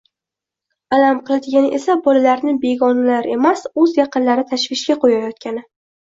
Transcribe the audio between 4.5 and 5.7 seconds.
tashvishga qoʻyayotgani